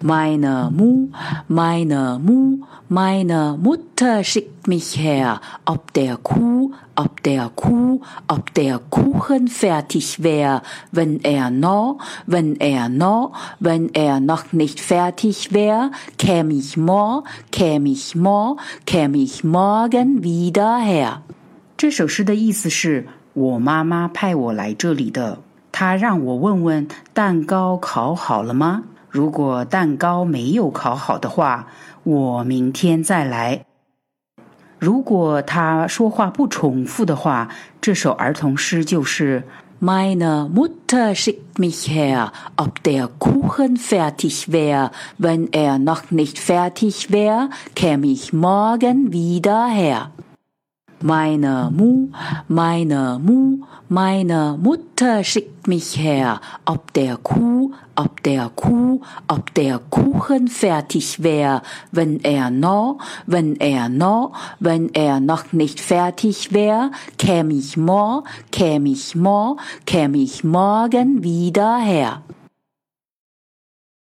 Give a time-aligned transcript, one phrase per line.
[0.00, 1.08] Meine Mu,
[1.48, 2.58] meine Mu,
[2.88, 10.22] meine Mutter schickt mich her, ob der Kuh, ob der Kuh, ob der Kuchen fertig
[10.22, 16.76] wär, wenn er noch, wenn er noch, wenn er noch nicht fertig wär, käm ich
[16.76, 18.56] mor, käm ich mor,
[18.86, 21.22] käm ich morgen wieder her.
[21.76, 25.38] 这首诗的意思是我妈妈派我来这里的，
[25.72, 28.84] 她让我问问蛋糕烤好了吗？
[29.18, 31.66] 如果蛋糕没有烤好的话，
[32.04, 33.64] 我明天再来。
[34.78, 37.48] 如果他说话不重复的话，
[37.80, 39.42] 这首儿童诗就是
[39.80, 44.92] Meine Mutter schickt mich her, ob der Kuchen fertig wär.
[45.18, 50.12] Wenn er noch nicht fertig wär, käm ich morgen wieder her.
[51.00, 52.08] Meine Mu,
[52.48, 59.78] meine Mu, meine Mutter schickt mich her, ob der Kuh, ob der Kuh, ob der
[59.78, 61.62] Kuchen fertig wär,
[61.92, 68.24] wenn er noch, wenn er noch, wenn er noch nicht fertig wär, käm ich mor,
[68.50, 72.22] käm ich mor, käm ich morgen wieder her.